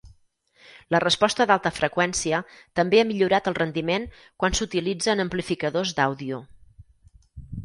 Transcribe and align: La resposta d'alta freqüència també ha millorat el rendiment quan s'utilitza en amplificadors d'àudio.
La 0.93 1.01
resposta 1.01 1.45
d'alta 1.51 1.71
freqüència 1.75 2.39
també 2.79 3.01
ha 3.01 3.03
millorat 3.11 3.51
el 3.51 3.57
rendiment 3.61 4.09
quan 4.45 4.59
s'utilitza 4.61 5.15
en 5.15 5.23
amplificadors 5.27 5.95
d'àudio. 6.01 6.41